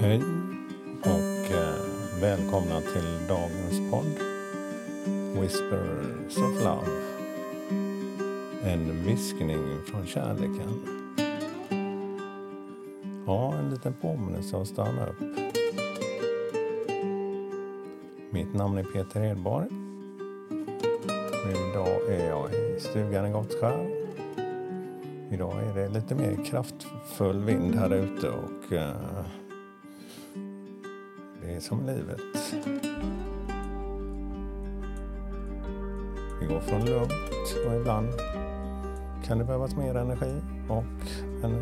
[0.00, 0.22] Hej
[1.00, 4.18] och eh, Välkomna till dagens podd
[5.42, 6.86] Whispers of Love.
[8.64, 10.80] En viskning från kärleken.
[13.26, 15.20] Ja, en liten påminnelse att stanna upp.
[18.30, 19.68] Mitt namn är Peter Hedborg.
[21.70, 24.06] Idag är jag i stugan i Gottskär.
[25.30, 29.26] Idag är det lite mer kraftfull vind här ute och uh,
[31.46, 32.20] det är som livet.
[36.40, 37.12] Vi går från lugnt
[37.66, 38.08] och ibland
[39.24, 40.84] kan det behövas mer energi och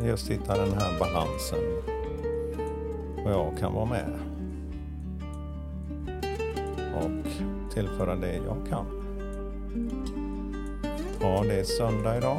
[0.07, 1.59] just hitta den här balansen.
[3.24, 4.19] Och jag kan vara med
[6.95, 7.10] och
[7.73, 8.87] tillföra det jag kan.
[11.21, 12.38] Ja, det är söndag idag.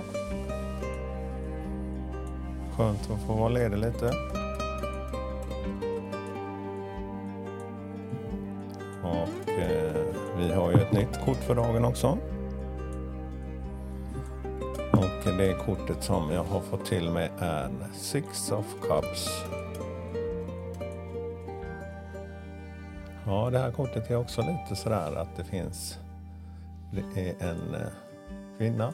[2.78, 4.12] Skönt att få vara ledig lite.
[10.96, 12.18] Nytt kort för dagen också.
[14.92, 19.44] Och det kortet som jag har fått till mig är Six of Cups.
[23.26, 26.00] Ja, det här kortet är också lite sådär att det finns
[26.92, 27.88] det är en eh,
[28.58, 28.94] kvinna.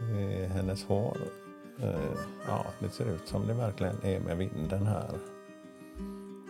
[0.00, 1.16] Det är hennes hår.
[1.82, 2.18] Eh,
[2.48, 5.10] ja, det ser ut som det verkligen är med vinden här.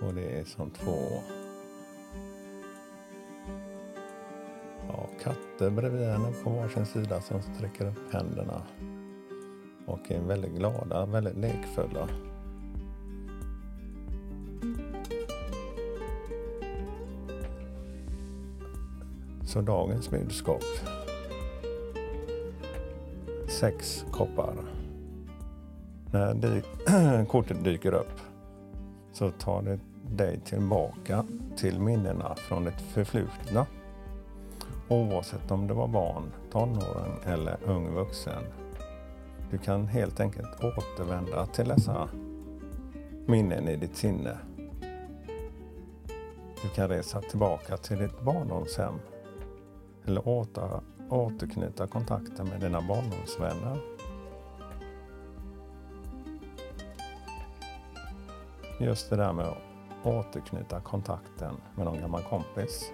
[0.02, 0.98] Och det är som två
[4.88, 8.62] ja, katter bredvid henne på varsin sida som sträcker upp händerna.
[9.86, 12.08] Och är väldigt glada, väldigt lekfulla.
[19.46, 20.62] Så dagens budskap.
[23.48, 24.54] Sex koppar.
[26.12, 26.62] När dy
[27.28, 28.20] kortet dyker upp
[29.12, 29.78] så tar det
[30.16, 31.24] dig tillbaka
[31.56, 33.66] till minnena från det förflutna.
[34.88, 38.42] Oavsett om det var barn, tonåring eller ung vuxen.
[39.50, 42.08] Du kan helt enkelt återvända till dessa
[43.26, 44.38] minnen i ditt sinne.
[46.62, 48.94] Du kan resa tillbaka till ditt barndomshem
[50.04, 50.80] eller åter,
[51.10, 53.78] återknyta kontakten med dina barndomsvänner.
[58.80, 59.58] Just det där med att
[60.02, 62.92] återknyta kontakten med någon gammal kompis.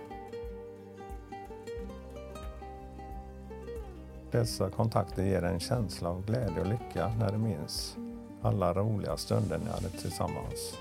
[4.30, 7.96] Dessa kontakter ger en känsla av glädje och lycka när du minns
[8.42, 10.78] alla roliga stunder ni hade tillsammans.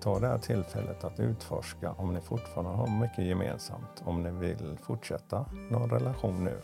[0.00, 4.78] Ta det här tillfället att utforska om ni fortfarande har mycket gemensamt, om ni vill
[4.82, 6.58] fortsätta någon relation nu.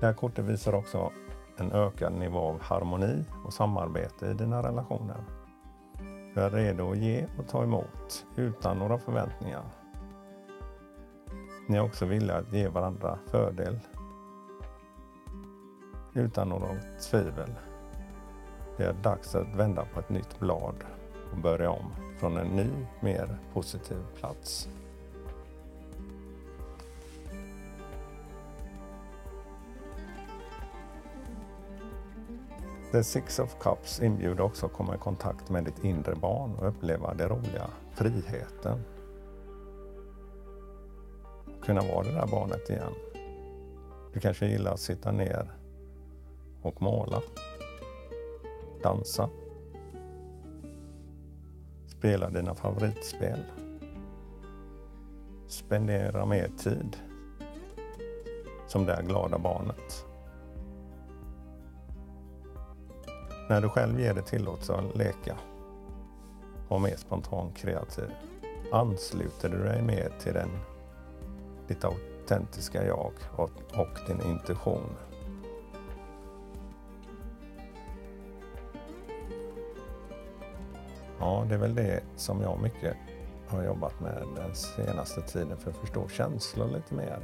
[0.00, 1.10] Det här kortet visar också
[1.56, 5.24] en ökad nivå av harmoni och samarbete i dina relationer.
[6.34, 9.83] Du är redo att ge och ta emot utan några förväntningar.
[11.66, 13.80] Ni är också villiga att ge varandra fördel
[16.14, 17.50] utan något tvivel.
[18.76, 20.74] Det är dags att vända på ett nytt blad
[21.32, 22.70] och börja om från en ny,
[23.00, 24.68] mer positiv plats.
[32.92, 36.68] The Six of Cups inbjuder också att komma i kontakt med ditt inre barn och
[36.68, 38.84] uppleva det roliga, friheten.
[41.66, 42.92] Kunna vara det där barnet igen.
[44.12, 45.52] Du kanske gillar att sitta ner
[46.62, 47.22] och måla
[48.82, 49.28] dansa,
[51.86, 53.44] spela dina favoritspel,
[55.46, 56.96] spendera mer tid
[58.66, 60.06] som det glada barnet.
[63.48, 65.36] När du själv ger dig tillåtelse att leka,
[66.68, 68.10] och mer spontan kreativ,
[68.72, 70.50] ansluter du dig mer till den,
[71.68, 74.96] ditt autentiska jag och, och din intuition.
[81.18, 82.96] Ja, det är väl det som jag mycket
[83.48, 87.18] har jobbat med den senaste tiden för att förstå känslor lite mer.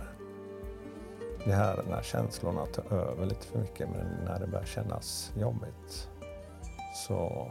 [1.45, 6.09] Det här när känslorna tar över lite för mycket, men när det börjar kännas jobbigt.
[6.95, 7.51] Så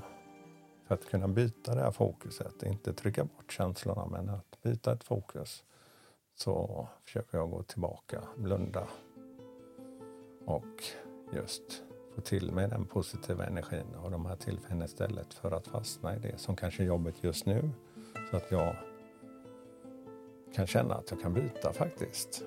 [0.87, 5.03] för att kunna byta det här fokuset, inte trycka bort känslorna, men att byta ett
[5.03, 5.63] fokus,
[6.41, 8.87] så försöker jag gå tillbaka, blunda
[10.45, 10.83] och
[11.33, 11.83] just
[12.15, 16.19] få till mig den positiva energin och de här tillfällena istället för att fastna i
[16.19, 17.69] det som kanske är jobbigt just nu.
[18.31, 18.75] Så att jag
[20.55, 22.43] kan känna att jag kan byta faktiskt.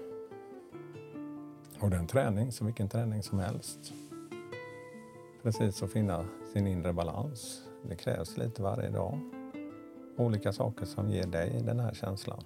[1.80, 3.92] Och den träning, som vilken träning som helst.
[5.42, 9.18] Precis att finna sin inre balans det krävs lite varje dag.
[10.16, 12.44] Olika saker som ger dig den här känslan.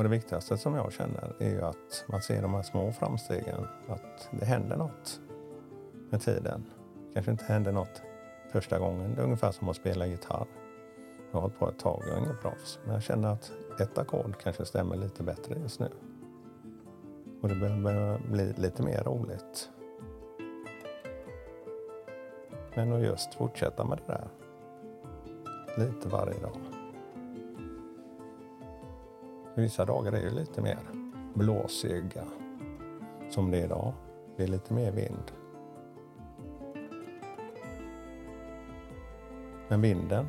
[0.00, 3.66] Och det viktigaste som jag känner är ju att man ser de här små framstegen,
[3.88, 5.20] att det händer något
[6.10, 6.64] med tiden.
[7.14, 8.02] Kanske inte händer något
[8.52, 9.14] första gången.
[9.14, 10.46] Det är ungefär som att spela gitarr.
[11.30, 12.78] Jag har hållit på ett tag, jag är ingen proffs.
[12.84, 15.88] Men jag känner att ett ackord kanske stämmer lite bättre just nu.
[17.42, 19.70] Och det börjar bli lite mer roligt.
[22.74, 24.28] Men att just fortsätta med det där.
[25.86, 26.69] Lite varje dag.
[29.60, 30.78] Vissa dagar är det lite mer
[31.34, 32.24] blåsiga.
[33.30, 33.92] Som det är idag.
[34.36, 35.32] Det är lite mer vind.
[39.68, 40.26] Men vinden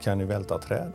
[0.00, 0.92] kan ju välta träd.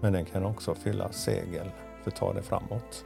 [0.00, 1.70] Men den kan också fylla segel
[2.02, 3.04] för att ta det framåt.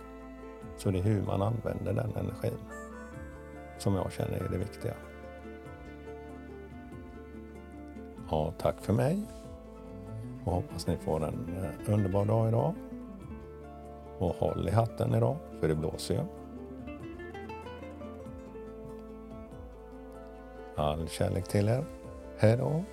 [0.76, 2.58] Så det är hur man använder den energin
[3.78, 4.94] som jag känner är det viktiga.
[8.30, 9.37] Ja, tack för mig.
[10.48, 12.74] Och hoppas ni får en eh, underbar dag idag.
[14.18, 16.20] Och håll i hatten idag, för det blåser ju.
[20.76, 21.84] All kärlek till er.
[22.38, 22.84] Hej då!